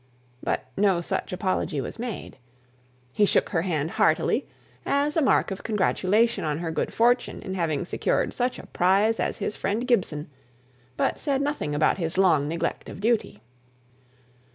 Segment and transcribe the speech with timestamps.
[0.41, 2.39] But no such apology was made.
[3.13, 4.47] He shook her hand heartily,
[4.83, 9.19] as a mark of congratulation on her good fortune in having secured such a prize
[9.19, 10.27] as his friend Gibson,
[10.97, 13.43] but said nothing about his long neglect of duty.